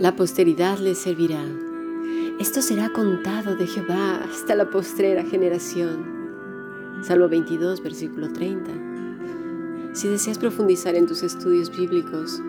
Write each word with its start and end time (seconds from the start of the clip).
La 0.00 0.16
posteridad 0.16 0.78
le 0.78 0.94
servirá. 0.94 1.44
Esto 2.38 2.62
será 2.62 2.90
contado 2.90 3.54
de 3.54 3.66
Jehová 3.66 4.24
hasta 4.24 4.54
la 4.54 4.70
postrera 4.70 5.24
generación. 5.24 7.02
Salmo 7.02 7.28
22, 7.28 7.82
versículo 7.82 8.32
30. 8.32 8.70
Si 9.92 10.08
deseas 10.08 10.38
profundizar 10.38 10.94
en 10.94 11.06
tus 11.06 11.22
estudios 11.22 11.70
bíblicos, 11.70 12.40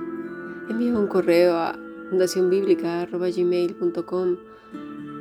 envía 0.69 0.97
un 0.97 1.07
correo 1.07 1.57
a 1.57 1.77
fundacionbiblica.gmail.com 2.09 4.37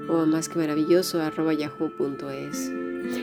o 0.09 0.19
a 0.19 0.27
más 0.27 0.49
que 0.49 0.61
maravilloso. 0.61 1.21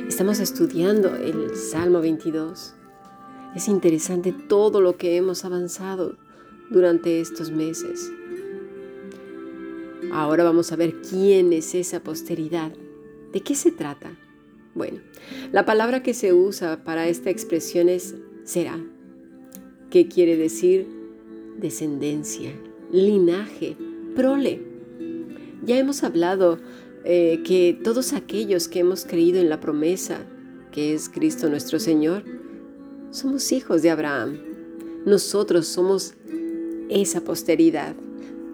Estamos 0.05 0.41
estudiando 0.41 1.15
el 1.15 1.55
Salmo 1.55 2.01
22. 2.01 2.73
Es 3.55 3.69
interesante 3.69 4.33
todo 4.33 4.81
lo 4.81 4.97
que 4.97 5.15
hemos 5.15 5.45
avanzado 5.45 6.17
durante 6.69 7.21
estos 7.21 7.51
meses. 7.51 8.11
Ahora 10.11 10.43
vamos 10.43 10.71
a 10.71 10.75
ver 10.75 11.01
quién 11.01 11.53
es 11.53 11.75
esa 11.75 12.01
posteridad. 12.01 12.71
¿De 13.33 13.41
qué 13.41 13.55
se 13.55 13.71
trata? 13.71 14.17
Bueno, 14.73 14.99
la 15.51 15.65
palabra 15.65 16.03
que 16.03 16.13
se 16.13 16.33
usa 16.33 16.83
para 16.83 17.07
esta 17.07 17.29
expresión 17.29 17.89
es 17.89 18.15
será, 18.43 18.79
¿Qué 19.89 20.07
quiere 20.07 20.35
decir 20.35 20.85
descendencia, 21.57 22.51
linaje, 22.91 23.75
prole. 24.15 24.61
Ya 25.65 25.77
hemos 25.77 26.03
hablado 26.03 26.59
eh, 27.03 27.41
que 27.43 27.77
todos 27.83 28.13
aquellos 28.13 28.67
que 28.67 28.79
hemos 28.79 29.05
creído 29.05 29.39
en 29.39 29.49
la 29.49 29.59
promesa, 29.59 30.19
que 30.71 30.93
es 30.93 31.09
Cristo 31.09 31.49
nuestro 31.49 31.79
Señor, 31.79 32.23
somos 33.11 33.51
hijos 33.51 33.81
de 33.81 33.89
Abraham. 33.89 34.39
Nosotros 35.05 35.67
somos 35.67 36.13
esa 36.89 37.21
posteridad. 37.21 37.95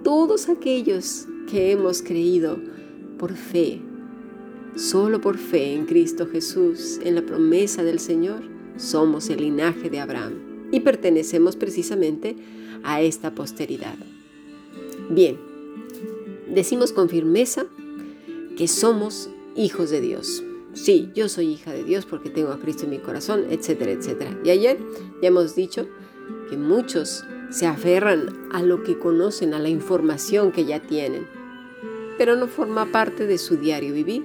Todos 0.03 0.49
aquellos 0.49 1.27
que 1.49 1.71
hemos 1.71 2.01
creído 2.01 2.57
por 3.17 3.33
fe, 3.33 3.79
solo 4.75 5.21
por 5.21 5.37
fe 5.37 5.73
en 5.73 5.85
Cristo 5.85 6.27
Jesús, 6.27 6.99
en 7.03 7.15
la 7.15 7.21
promesa 7.21 7.83
del 7.83 7.99
Señor, 7.99 8.41
somos 8.77 9.29
el 9.29 9.41
linaje 9.41 9.89
de 9.89 9.99
Abraham 9.99 10.33
y 10.71 10.79
pertenecemos 10.79 11.55
precisamente 11.55 12.35
a 12.83 13.01
esta 13.01 13.35
posteridad. 13.35 13.95
Bien, 15.09 15.37
decimos 16.53 16.91
con 16.91 17.09
firmeza 17.09 17.65
que 18.57 18.67
somos 18.67 19.29
hijos 19.55 19.89
de 19.89 20.01
Dios. 20.01 20.43
Sí, 20.73 21.11
yo 21.13 21.29
soy 21.29 21.49
hija 21.49 21.71
de 21.71 21.83
Dios 21.83 22.05
porque 22.05 22.29
tengo 22.29 22.51
a 22.51 22.59
Cristo 22.59 22.85
en 22.85 22.91
mi 22.91 22.99
corazón, 22.99 23.45
etcétera, 23.49 23.91
etcétera. 23.91 24.39
Y 24.43 24.49
ayer 24.49 24.79
ya 25.21 25.27
hemos 25.27 25.55
dicho 25.55 25.87
que 26.49 26.57
muchos 26.57 27.23
se 27.53 27.67
aferran 27.67 28.49
a 28.51 28.63
lo 28.63 28.83
que 28.83 28.97
conocen, 28.97 29.53
a 29.53 29.59
la 29.59 29.69
información 29.69 30.51
que 30.51 30.65
ya 30.65 30.81
tienen, 30.81 31.27
pero 32.17 32.35
no 32.35 32.47
forma 32.47 32.91
parte 32.91 33.27
de 33.27 33.37
su 33.37 33.57
diario 33.57 33.93
vivir. 33.93 34.23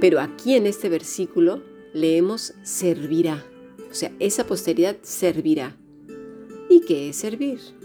Pero 0.00 0.20
aquí 0.20 0.54
en 0.54 0.66
este 0.66 0.88
versículo 0.88 1.60
leemos 1.92 2.54
servirá, 2.62 3.44
o 3.90 3.94
sea, 3.94 4.12
esa 4.20 4.46
posteridad 4.46 4.98
servirá. 5.02 5.76
¿Y 6.70 6.82
qué 6.82 7.08
es 7.08 7.16
servir? 7.16 7.77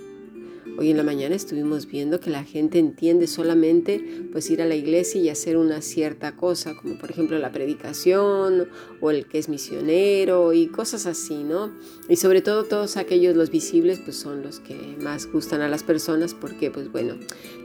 Hoy 0.77 0.89
en 0.89 0.97
la 0.97 1.03
mañana 1.03 1.35
estuvimos 1.35 1.87
viendo 1.87 2.19
que 2.19 2.29
la 2.29 2.43
gente 2.43 2.79
entiende 2.79 3.27
solamente 3.27 4.27
pues 4.31 4.49
ir 4.49 4.61
a 4.61 4.65
la 4.65 4.75
iglesia 4.75 5.21
y 5.21 5.29
hacer 5.29 5.57
una 5.57 5.81
cierta 5.81 6.35
cosa, 6.35 6.75
como 6.75 6.97
por 6.97 7.11
ejemplo 7.11 7.37
la 7.37 7.51
predicación 7.51 8.69
o 9.01 9.11
el 9.11 9.27
que 9.27 9.39
es 9.39 9.49
misionero 9.49 10.53
y 10.53 10.67
cosas 10.67 11.05
así, 11.05 11.43
¿no? 11.43 11.71
Y 12.07 12.15
sobre 12.15 12.41
todo 12.41 12.63
todos 12.63 12.97
aquellos 12.97 13.35
los 13.35 13.51
visibles 13.51 13.99
pues 13.99 14.15
son 14.15 14.41
los 14.41 14.59
que 14.59 14.95
más 15.01 15.31
gustan 15.31 15.61
a 15.61 15.67
las 15.67 15.83
personas 15.83 16.33
porque 16.33 16.71
pues 16.71 16.91
bueno, 16.91 17.15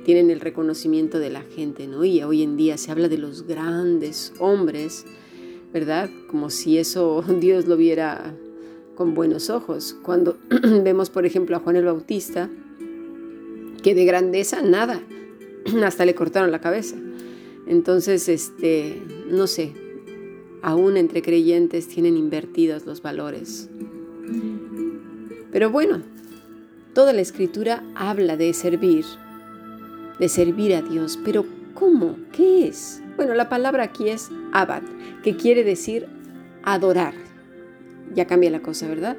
tienen 0.04 0.30
el 0.30 0.41
reconocimiento 0.41 1.19
de 1.19 1.30
la 1.30 1.42
gente, 1.42 1.87
¿no? 1.87 2.04
Y 2.04 2.22
hoy 2.22 2.42
en 2.42 2.56
día 2.56 2.76
se 2.78 2.91
habla 2.91 3.08
de 3.08 3.19
los 3.19 3.47
grandes 3.47 4.32
hombres, 4.38 5.06
¿verdad? 5.72 6.10
Como 6.28 6.50
si 6.50 6.78
eso 6.78 7.22
Dios 7.41 7.66
lo 7.66 7.76
viera 7.76 8.34
con 8.97 9.14
buenos 9.14 9.50
ojos. 9.50 9.97
Cuando 10.03 10.37
vemos 10.82 11.10
por 11.10 11.25
ejemplo 11.25 11.56
a 11.56 11.60
Juan 11.60 11.76
el 11.76 11.84
Bautista, 11.84 12.50
que 13.83 13.94
de 13.94 14.05
grandeza 14.05 14.62
nada, 14.62 15.00
hasta 15.84 16.05
le 16.05 16.15
cortaron 16.15 16.50
la 16.50 16.61
cabeza. 16.61 16.97
Entonces, 17.66 18.28
este, 18.28 19.03
no 19.31 19.47
sé, 19.47 19.72
aún 20.62 20.97
entre 20.97 21.22
creyentes 21.22 21.88
tienen 21.88 22.17
invertidos 22.17 22.87
los 22.87 23.03
valores. 23.03 23.69
Pero 25.53 25.71
bueno, 25.71 26.03
toda 26.94 27.12
la 27.12 27.21
escritura 27.21 27.83
habla 27.94 28.37
de 28.37 28.53
servir, 28.55 29.05
de 30.19 30.28
servir 30.28 30.75
a 30.75 30.83
Dios, 30.83 31.19
pero 31.25 31.44
¿cómo? 31.75 32.17
¿Qué 32.33 32.67
es? 32.69 33.03
Bueno, 33.17 33.34
la 33.34 33.49
palabra 33.49 33.84
aquí 33.84 34.09
es 34.09 34.31
abad, 34.53 34.83
que 35.22 35.37
quiere 35.37 35.65
decir 35.65 36.06
adorar. 36.62 37.15
Ya 38.15 38.27
cambia 38.27 38.50
la 38.50 38.61
cosa, 38.61 38.88
¿verdad? 38.88 39.17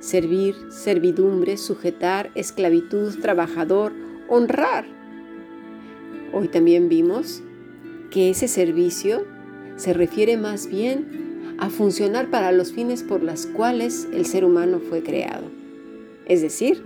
Servir, 0.00 0.56
servidumbre, 0.70 1.56
sujetar, 1.56 2.30
esclavitud, 2.34 3.20
trabajador, 3.20 3.92
honrar. 4.28 4.86
Hoy 6.32 6.48
también 6.48 6.88
vimos 6.88 7.42
que 8.10 8.30
ese 8.30 8.48
servicio 8.48 9.26
se 9.76 9.92
refiere 9.92 10.36
más 10.36 10.66
bien 10.66 11.56
a 11.58 11.68
funcionar 11.68 12.30
para 12.30 12.50
los 12.52 12.72
fines 12.72 13.02
por 13.02 13.22
los 13.22 13.46
cuales 13.46 14.08
el 14.12 14.24
ser 14.24 14.44
humano 14.44 14.80
fue 14.80 15.02
creado, 15.02 15.44
es 16.26 16.40
decir, 16.40 16.82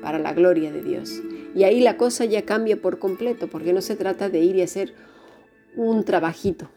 para 0.00 0.18
la 0.18 0.32
gloria 0.32 0.72
de 0.72 0.82
Dios. 0.82 1.20
Y 1.54 1.64
ahí 1.64 1.80
la 1.80 1.96
cosa 1.96 2.24
ya 2.24 2.42
cambia 2.42 2.80
por 2.80 2.98
completo, 2.98 3.48
porque 3.48 3.72
no 3.72 3.80
se 3.80 3.96
trata 3.96 4.28
de 4.28 4.40
ir 4.40 4.56
y 4.56 4.62
hacer 4.62 4.94
un 5.74 6.04
trabajito 6.04 6.70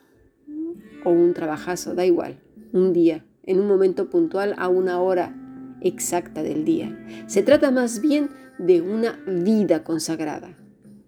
o 1.03 1.11
un 1.11 1.33
trabajazo, 1.33 1.93
da 1.93 2.05
igual, 2.05 2.39
un 2.71 2.93
día, 2.93 3.25
en 3.43 3.59
un 3.59 3.67
momento 3.67 4.09
puntual, 4.09 4.55
a 4.57 4.67
una 4.67 4.99
hora 4.99 5.35
exacta 5.81 6.43
del 6.43 6.65
día. 6.65 7.25
Se 7.27 7.43
trata 7.43 7.71
más 7.71 8.01
bien 8.01 8.29
de 8.57 8.81
una 8.81 9.19
vida 9.25 9.83
consagrada, 9.83 10.55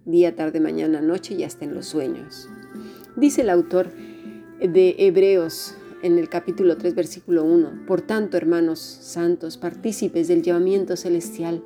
día, 0.06 0.36
tarde, 0.36 0.60
mañana, 0.60 1.02
noche 1.02 1.36
y 1.36 1.44
hasta 1.44 1.66
en 1.66 1.76
los 1.76 1.86
sueños. 1.86 2.50
Dice 3.16 3.42
el 3.42 3.50
autor 3.50 3.92
de 4.60 4.96
Hebreos 4.98 5.76
en 6.02 6.18
el 6.18 6.30
capítulo 6.30 6.78
3, 6.78 6.96
versículo 6.96 7.44
1, 7.44 7.86
Por 7.86 8.02
tanto, 8.02 8.38
hermanos 8.38 8.80
santos, 8.80 9.58
partícipes 9.58 10.28
del 10.28 10.42
llamamiento 10.42 10.96
celestial, 10.96 11.64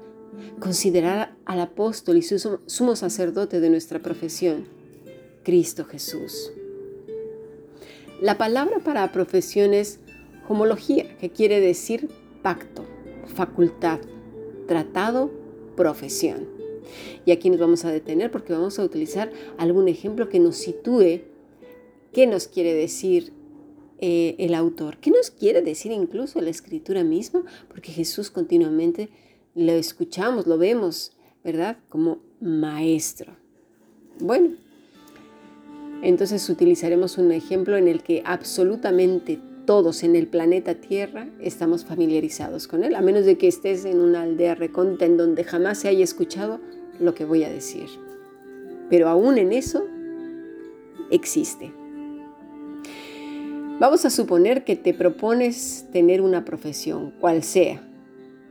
considerar 0.59 1.35
al 1.45 1.61
apóstol 1.61 2.17
y 2.17 2.23
sumo 2.23 2.95
sacerdote 2.95 3.59
de 3.59 3.69
nuestra 3.69 3.99
profesión, 3.99 4.65
Cristo 5.43 5.85
Jesús. 5.85 6.51
La 8.21 8.37
palabra 8.37 8.79
para 8.79 9.11
profesión 9.11 9.73
es 9.73 9.99
homología, 10.47 11.17
que 11.17 11.29
quiere 11.29 11.59
decir 11.59 12.09
pacto 12.41 12.85
facultad, 13.25 13.99
tratado, 14.67 15.31
profesión. 15.75 16.47
Y 17.25 17.31
aquí 17.31 17.49
nos 17.49 17.59
vamos 17.59 17.85
a 17.85 17.91
detener 17.91 18.31
porque 18.31 18.53
vamos 18.53 18.79
a 18.79 18.83
utilizar 18.83 19.31
algún 19.57 19.87
ejemplo 19.87 20.29
que 20.29 20.39
nos 20.39 20.57
sitúe 20.57 21.21
qué 22.13 22.27
nos 22.27 22.47
quiere 22.47 22.73
decir 22.73 23.33
eh, 23.99 24.35
el 24.39 24.53
autor, 24.53 24.97
qué 24.97 25.11
nos 25.11 25.31
quiere 25.31 25.61
decir 25.61 25.91
incluso 25.91 26.39
la 26.41 26.49
escritura 26.49 27.03
misma, 27.03 27.43
porque 27.67 27.91
Jesús 27.91 28.29
continuamente 28.29 29.09
lo 29.53 29.73
escuchamos, 29.73 30.47
lo 30.47 30.57
vemos, 30.57 31.13
¿verdad? 31.43 31.77
Como 31.89 32.19
maestro. 32.39 33.35
Bueno, 34.19 34.55
entonces 36.01 36.49
utilizaremos 36.49 37.17
un 37.17 37.31
ejemplo 37.31 37.77
en 37.77 37.87
el 37.87 38.03
que 38.03 38.21
absolutamente 38.25 39.39
todos 39.65 40.03
en 40.03 40.15
el 40.15 40.27
planeta 40.27 40.75
Tierra 40.75 41.27
estamos 41.39 41.85
familiarizados 41.85 42.67
con 42.67 42.83
él, 42.83 42.95
a 42.95 43.01
menos 43.01 43.25
de 43.25 43.37
que 43.37 43.47
estés 43.47 43.85
en 43.85 43.99
una 43.99 44.21
aldea 44.21 44.55
recóndita 44.55 45.05
en 45.05 45.17
donde 45.17 45.43
jamás 45.43 45.79
se 45.79 45.87
haya 45.87 46.03
escuchado 46.03 46.59
lo 46.99 47.13
que 47.13 47.25
voy 47.25 47.43
a 47.43 47.49
decir. 47.49 47.87
Pero 48.89 49.09
aún 49.09 49.37
en 49.37 49.51
eso 49.51 49.85
existe. 51.11 51.73
Vamos 53.79 54.05
a 54.05 54.09
suponer 54.09 54.63
que 54.63 54.75
te 54.75 54.93
propones 54.93 55.85
tener 55.91 56.21
una 56.21 56.45
profesión, 56.45 57.11
cual 57.19 57.43
sea, 57.43 57.85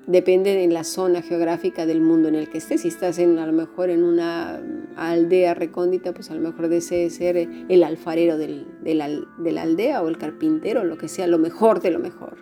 Depende 0.06 0.54
de 0.54 0.68
la 0.68 0.84
zona 0.84 1.22
geográfica 1.22 1.86
del 1.86 2.02
mundo 2.02 2.28
en 2.28 2.34
el 2.34 2.50
que 2.50 2.58
estés. 2.58 2.82
Si 2.82 2.88
estás 2.88 3.18
en, 3.18 3.38
a 3.38 3.46
lo 3.46 3.52
mejor 3.52 3.88
en 3.88 4.02
una 4.02 4.60
aldea 4.96 5.54
recóndita, 5.54 6.12
pues 6.12 6.30
a 6.30 6.34
lo 6.34 6.40
mejor 6.40 6.68
desees 6.68 7.14
ser 7.14 7.36
el 7.36 7.82
alfarero 7.82 8.36
de 8.36 8.94
la 8.94 9.62
aldea 9.62 10.02
o 10.02 10.08
el 10.08 10.18
carpintero, 10.18 10.84
lo 10.84 10.98
que 10.98 11.08
sea, 11.08 11.26
lo 11.26 11.38
mejor 11.38 11.80
de 11.80 11.90
lo 11.90 12.00
mejor. 12.00 12.36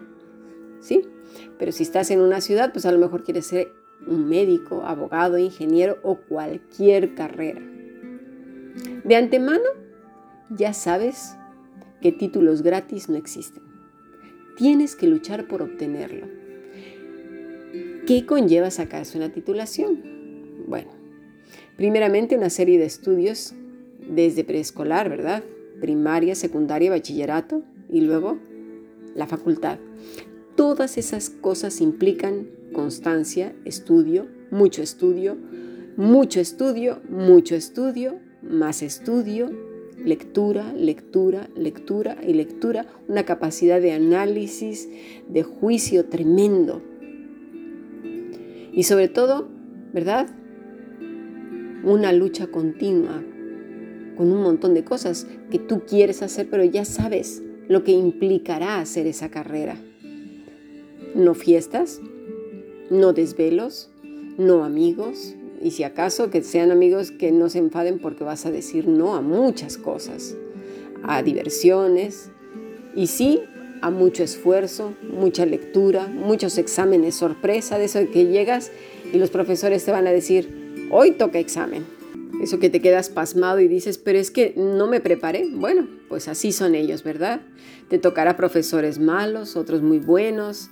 ¿Sí? 0.81 1.03
Pero 1.59 1.71
si 1.71 1.85
estás 1.85 2.11
en 2.11 2.21
una 2.21 2.41
ciudad, 2.41 2.73
pues 2.73 2.85
a 2.85 2.93
lo 2.93 2.99
mejor 2.99 3.23
quieres 3.23 3.47
ser 3.47 3.73
un 4.09 4.29
médico, 4.29 4.83
abogado, 4.85 5.39
ingeniero 5.39 5.99
o 6.03 6.17
cualquier 6.17 7.15
carrera. 7.15 7.63
De 9.05 9.15
antemano, 9.15 9.65
ya 10.51 10.73
sabes 10.73 11.37
que 12.01 12.11
títulos 12.11 12.63
gratis 12.63 13.09
no 13.09 13.17
existen. 13.17 13.63
Tienes 14.57 14.97
que 14.97 15.07
luchar 15.07 15.47
por 15.47 15.63
obtenerlo. 15.63 16.42
¿Qué 18.07 18.27
conlleva 18.27 18.71
sacarse 18.71 19.17
una 19.17 19.33
titulación? 19.33 20.01
Bueno, 20.67 20.91
primeramente 21.77 22.37
una 22.37 22.51
serie 22.51 22.79
de 22.79 22.85
estudios 22.85 23.55
desde 24.09 24.45
preescolar, 24.45 25.09
¿verdad? 25.09 25.43
Primaria, 25.81 26.35
secundaria, 26.35 26.91
bachillerato 26.91 27.63
y 27.89 28.03
luego 28.03 28.39
la 29.15 29.27
facultad. 29.27 29.79
Todas 30.57 30.99
esas 30.99 31.31
cosas 31.31 31.81
implican 31.81 32.49
constancia, 32.73 33.55
estudio, 33.65 34.29
mucho 34.51 34.83
estudio, 34.83 35.37
mucho 35.97 36.41
estudio, 36.41 37.01
mucho 37.09 37.55
estudio, 37.55 38.19
más 38.43 38.83
estudio, 38.83 39.51
lectura, 39.97 40.73
lectura, 40.73 41.49
lectura 41.55 42.19
y 42.27 42.35
lectura, 42.35 42.87
una 43.09 43.25
capacidad 43.25 43.81
de 43.81 43.93
análisis, 43.93 44.89
de 45.29 45.43
juicio 45.43 46.07
tremendo. 46.07 46.83
Y 48.73 48.85
sobre 48.85 49.09
todo, 49.09 49.49
¿verdad? 49.93 50.29
Una 51.85 52.13
lucha 52.13 52.47
continua 52.47 53.23
con 54.17 54.31
un 54.31 54.43
montón 54.43 54.75
de 54.75 54.85
cosas 54.85 55.27
que 55.51 55.59
tú 55.59 55.83
quieres 55.87 56.23
hacer, 56.23 56.49
pero 56.51 56.65
ya 56.65 56.85
sabes 56.85 57.43
lo 57.69 57.85
que 57.85 57.93
implicará 57.93 58.79
hacer 58.79 59.07
esa 59.07 59.31
carrera. 59.31 59.77
No 61.15 61.35
fiestas, 61.35 62.01
no 62.91 63.13
desvelos, 63.13 63.91
no 64.39 64.65
amigos, 64.65 65.35
y 65.63 65.71
si 65.73 65.85
acaso 65.85 66.31
que 66.31 66.43
sean 66.43 66.71
amigos 66.71 67.11
que 67.11 67.31
no 67.31 67.49
se 67.49 67.59
enfaden 67.59 67.99
porque 67.99 68.25
vas 68.25 68.47
a 68.47 68.51
decir 68.51 68.89
no 68.89 69.15
a 69.15 69.21
muchas 69.21 69.77
cosas, 69.77 70.37
a 71.03 71.23
diversiones, 71.23 72.31
y 72.95 73.07
sí 73.07 73.41
a 73.83 73.91
mucho 73.91 74.23
esfuerzo, 74.23 74.95
mucha 75.03 75.45
lectura, 75.45 76.07
muchos 76.07 76.57
exámenes 76.57 77.17
sorpresa, 77.17 77.79
de 77.79 77.85
eso 77.85 77.99
que 78.11 78.27
llegas 78.27 78.71
y 79.13 79.19
los 79.19 79.31
profesores 79.31 79.85
te 79.85 79.91
van 79.91 80.07
a 80.07 80.13
decir, 80.13 80.89
hoy 80.91 81.11
toca 81.11 81.39
examen. 81.39 81.85
Eso 82.41 82.59
que 82.59 82.71
te 82.71 82.81
quedas 82.81 83.09
pasmado 83.09 83.61
y 83.61 83.69
dices, 83.69 83.99
pero 83.99 84.19
es 84.19 84.31
que 84.31 84.55
no 84.57 84.87
me 84.87 85.01
preparé. 85.01 85.49
Bueno, 85.53 85.87
pues 86.09 86.29
así 86.29 86.51
son 86.51 86.75
ellos, 86.75 87.03
¿verdad? 87.03 87.43
Te 87.89 87.99
tocará 87.99 88.37
profesores 88.37 88.99
malos, 88.99 89.57
otros 89.57 89.83
muy 89.83 89.99
buenos, 89.99 90.71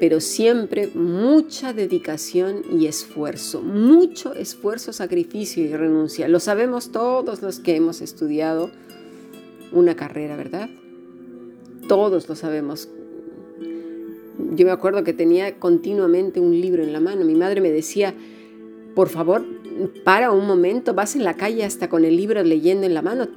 pero 0.00 0.20
siempre 0.20 0.88
mucha 0.88 1.72
dedicación 1.72 2.62
y 2.70 2.86
esfuerzo, 2.86 3.62
mucho 3.62 4.34
esfuerzo, 4.34 4.92
sacrificio 4.92 5.62
y 5.64 5.74
renuncia. 5.74 6.28
Lo 6.28 6.40
sabemos 6.40 6.92
todos 6.92 7.42
los 7.42 7.60
que 7.60 7.76
hemos 7.76 8.00
estudiado 8.00 8.70
una 9.70 9.96
carrera, 9.96 10.36
¿verdad? 10.36 10.68
Todos 11.92 12.26
lo 12.26 12.34
sabemos. 12.36 12.88
Yo 14.54 14.64
me 14.64 14.72
acuerdo 14.72 15.04
que 15.04 15.12
tenía 15.12 15.58
continuamente 15.58 16.40
un 16.40 16.58
libro 16.58 16.82
en 16.82 16.90
la 16.90 17.00
mano. 17.00 17.22
Mi 17.26 17.34
madre 17.34 17.60
me 17.60 17.70
decía, 17.70 18.14
por 18.94 19.10
favor, 19.10 19.44
para 20.02 20.30
un 20.30 20.46
momento, 20.46 20.94
vas 20.94 21.16
en 21.16 21.24
la 21.24 21.34
calle 21.34 21.64
hasta 21.64 21.90
con 21.90 22.06
el 22.06 22.16
libro 22.16 22.42
leyendo 22.44 22.86
en 22.86 22.94
la 22.94 23.02
mano. 23.02 23.28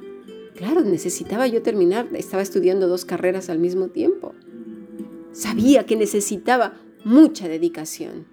Claro, 0.54 0.80
necesitaba 0.80 1.46
yo 1.46 1.60
terminar, 1.60 2.08
estaba 2.14 2.42
estudiando 2.42 2.88
dos 2.88 3.04
carreras 3.04 3.50
al 3.50 3.58
mismo 3.58 3.88
tiempo. 3.88 4.32
Sabía 5.32 5.84
que 5.84 5.96
necesitaba 5.96 6.78
mucha 7.04 7.48
dedicación. 7.48 8.24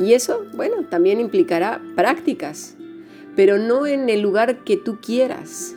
Y 0.00 0.14
eso, 0.14 0.46
bueno, 0.54 0.86
también 0.88 1.20
implicará 1.20 1.82
prácticas, 1.94 2.78
pero 3.36 3.58
no 3.58 3.86
en 3.86 4.08
el 4.08 4.22
lugar 4.22 4.64
que 4.64 4.78
tú 4.78 5.00
quieras. 5.02 5.75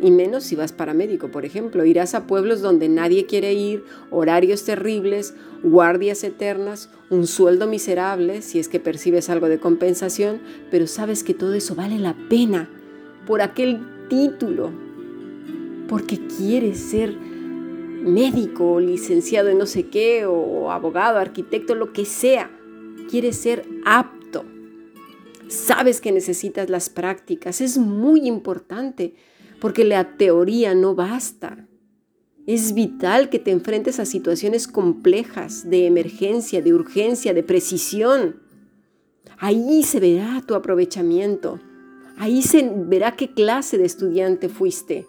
Y 0.00 0.10
menos 0.10 0.44
si 0.44 0.56
vas 0.56 0.72
para 0.72 0.92
médico, 0.92 1.28
por 1.28 1.44
ejemplo. 1.44 1.84
Irás 1.84 2.14
a 2.14 2.26
pueblos 2.26 2.60
donde 2.60 2.88
nadie 2.88 3.26
quiere 3.26 3.54
ir, 3.54 3.84
horarios 4.10 4.64
terribles, 4.64 5.34
guardias 5.62 6.24
eternas, 6.24 6.90
un 7.10 7.26
sueldo 7.26 7.66
miserable, 7.66 8.42
si 8.42 8.58
es 8.58 8.68
que 8.68 8.80
percibes 8.80 9.30
algo 9.30 9.48
de 9.48 9.58
compensación, 9.58 10.40
pero 10.70 10.86
sabes 10.86 11.22
que 11.22 11.34
todo 11.34 11.54
eso 11.54 11.74
vale 11.74 11.98
la 11.98 12.14
pena 12.28 12.68
por 13.26 13.40
aquel 13.40 13.80
título, 14.08 14.70
porque 15.88 16.18
quieres 16.26 16.78
ser 16.78 17.14
médico, 17.16 18.80
licenciado 18.80 19.48
en 19.48 19.58
no 19.58 19.66
sé 19.66 19.86
qué, 19.86 20.26
o 20.26 20.70
abogado, 20.70 21.18
arquitecto, 21.18 21.74
lo 21.74 21.92
que 21.92 22.04
sea. 22.04 22.50
Quieres 23.08 23.36
ser 23.36 23.66
apto. 23.84 24.44
Sabes 25.48 26.00
que 26.00 26.12
necesitas 26.12 26.68
las 26.68 26.90
prácticas. 26.90 27.60
Es 27.60 27.78
muy 27.78 28.26
importante 28.26 29.14
porque 29.64 29.86
la 29.86 30.18
teoría 30.18 30.74
no 30.74 30.94
basta. 30.94 31.66
Es 32.46 32.74
vital 32.74 33.30
que 33.30 33.38
te 33.38 33.50
enfrentes 33.50 33.98
a 33.98 34.04
situaciones 34.04 34.68
complejas, 34.68 35.70
de 35.70 35.86
emergencia, 35.86 36.60
de 36.60 36.74
urgencia, 36.74 37.32
de 37.32 37.42
precisión. 37.42 38.42
Ahí 39.38 39.82
se 39.82 40.00
verá 40.00 40.42
tu 40.46 40.54
aprovechamiento. 40.54 41.60
Ahí 42.18 42.42
se 42.42 42.70
verá 42.76 43.16
qué 43.16 43.32
clase 43.32 43.78
de 43.78 43.86
estudiante 43.86 44.50
fuiste. 44.50 45.06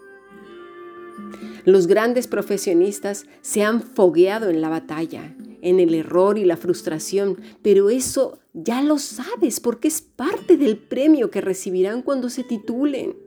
Los 1.65 1.85
grandes 1.87 2.25
profesionistas 2.27 3.25
se 3.41 3.61
han 3.61 3.81
fogueado 3.81 4.49
en 4.49 4.61
la 4.61 4.69
batalla, 4.69 5.35
en 5.61 5.81
el 5.81 5.93
error 5.93 6.37
y 6.37 6.45
la 6.45 6.55
frustración, 6.55 7.41
pero 7.61 7.89
eso 7.89 8.39
ya 8.53 8.81
lo 8.81 8.99
sabes 8.99 9.59
porque 9.59 9.89
es 9.89 9.99
parte 9.99 10.55
del 10.55 10.77
premio 10.77 11.29
que 11.29 11.41
recibirán 11.41 12.01
cuando 12.01 12.29
se 12.29 12.45
titulen. 12.45 13.24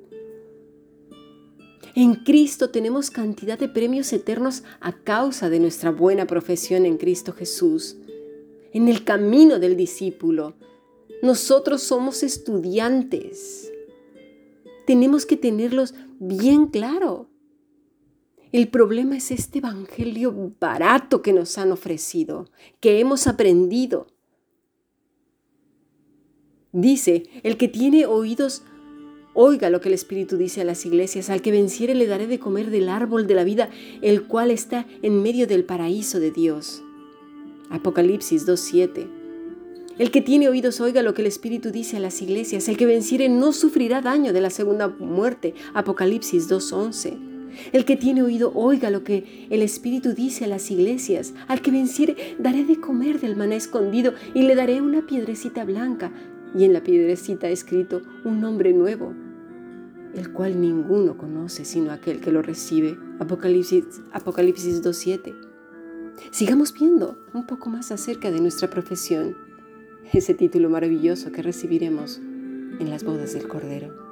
En 2.00 2.15
Cristo 2.15 2.71
tenemos 2.71 3.11
cantidad 3.11 3.59
de 3.59 3.69
premios 3.69 4.12
eternos 4.12 4.62
a 4.79 4.93
causa 4.93 5.50
de 5.50 5.59
nuestra 5.59 5.91
buena 5.91 6.29
profesión 6.29 6.87
en 6.87 6.97
Cristo 6.97 7.33
Jesús. 7.33 7.97
En 8.73 8.87
el 8.87 9.03
camino 9.03 9.59
del 9.59 9.77
discípulo, 9.77 10.55
nosotros 11.23 11.83
somos 11.83 12.23
estudiantes. 12.23 13.73
Tenemos 14.87 15.27
que 15.27 15.37
tenerlos 15.37 15.93
bien 16.21 16.69
claro. 16.69 17.31
El 18.53 18.69
problema 18.69 19.17
es 19.17 19.33
este 19.33 19.59
Evangelio 19.59 20.55
barato 20.61 21.21
que 21.21 21.33
nos 21.33 21.59
han 21.59 21.73
ofrecido, 21.73 22.49
que 22.79 23.00
hemos 23.00 23.27
aprendido. 23.27 24.06
Dice, 26.71 27.25
el 27.43 27.56
que 27.56 27.67
tiene 27.67 28.06
oídos, 28.06 28.62
oiga 29.40 29.70
lo 29.70 29.81
que 29.81 29.88
el 29.88 29.94
Espíritu 29.94 30.37
dice 30.37 30.62
a 30.62 30.64
las 30.64 30.85
iglesias, 30.85 31.31
al 31.31 31.43
que 31.43 31.52
venciere 31.52 31.94
le 31.94 32.08
daré 32.08 32.26
de 32.26 32.40
comer 32.40 32.70
del 32.70 32.88
árbol 32.88 33.29
de 33.29 33.35
la 33.37 33.44
vida, 33.44 33.70
el 34.02 34.25
cual 34.25 34.50
está 34.50 34.85
en 35.00 35.23
medio 35.23 35.46
del 35.46 35.62
paraíso 35.62 36.19
de 36.19 36.32
Dios. 36.32 36.82
Apocalipsis 37.71 38.49
2.7. 38.49 39.07
El 39.99 40.11
que 40.11 40.23
tiene 40.23 40.49
oídos 40.49 40.80
oiga 40.80 41.02
lo 41.02 41.14
que 41.14 41.23
el 41.23 41.28
Espíritu 41.28 41.71
dice 41.71 41.99
a 41.99 42.00
las 42.00 42.21
iglesias, 42.21 42.68
el 42.68 42.76
que 42.76 42.87
venciere 42.87 43.28
no 43.28 43.52
sufrirá 43.52 44.02
daño 44.02 44.33
de 44.33 44.40
la 44.40 44.50
segunda 44.50 44.88
muerte. 44.88 45.54
Apocalipsis 45.73 46.50
2.11. 46.50 47.16
El 47.73 47.85
que 47.85 47.97
tiene 47.97 48.23
oído, 48.23 48.50
oiga 48.57 48.90
lo 48.90 49.04
que 49.04 49.47
el 49.50 49.62
Espíritu 49.62 50.14
dice 50.14 50.47
a 50.47 50.49
las 50.49 50.68
iglesias. 50.73 51.33
Al 51.47 51.62
que 51.62 51.71
venciere, 51.71 52.16
daré 52.40 52.64
de 52.64 52.80
comer 52.80 53.21
del 53.21 53.37
maná 53.37 53.54
escondido 53.54 54.14
y 54.35 54.42
le 54.42 54.57
daré 54.57 54.80
una 54.80 55.07
piedrecita 55.07 55.64
blanca. 55.64 56.11
Y 56.57 56.64
en 56.64 56.73
la 56.73 56.83
piedrecita 56.83 57.49
escrito 57.49 58.02
un 58.25 58.40
nombre 58.40 58.73
nuevo, 58.73 59.14
el 60.15 60.33
cual 60.33 60.61
ninguno 60.61 61.17
conoce 61.17 61.65
sino 61.65 61.93
aquel 61.93 62.21
que 62.21 62.33
lo 62.33 62.43
recibe. 62.43 62.99
Apocalipsis, 63.19 63.85
Apocalipsis 64.12 64.83
2.7. 64.83 65.35
Sigamos 66.31 66.73
viendo 66.73 67.19
un 67.33 67.47
poco 67.47 67.69
más 67.71 67.93
acerca 67.93 68.31
de 68.31 68.41
nuestra 68.41 68.69
profesión, 68.71 69.37
ese 70.12 70.35
título 70.35 70.71
maravilloso 70.71 71.31
que 71.33 71.43
recibiremos 71.43 72.19
en 72.19 72.91
las 72.91 73.05
bodas 73.05 73.35
del 73.35 73.47
Cordero. 73.47 74.08